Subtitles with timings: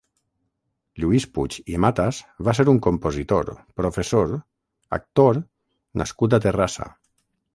[1.01, 3.51] Lluís Puig i Matas va ser un compositor,
[3.81, 4.33] professor,
[5.01, 5.41] actor
[6.03, 6.89] nascut a Terrassa.